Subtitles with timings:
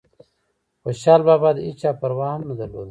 [0.83, 2.79] خوشحال بابا دهيچا پروا هم نه درلوده